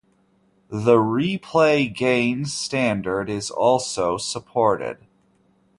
The 0.69 0.95
ReplayGain 0.95 2.47
standard 2.47 3.29
is 3.29 3.51
also 3.51 4.17
supported. 4.17 5.05